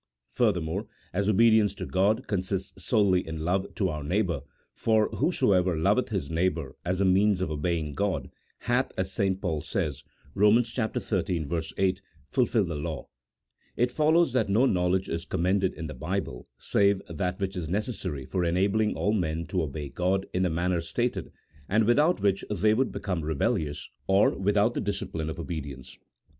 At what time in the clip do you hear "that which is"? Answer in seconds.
17.07-17.69